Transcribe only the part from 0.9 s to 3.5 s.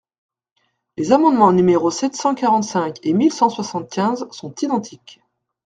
Les amendements numéros sept cent quarante-cinq et mille cent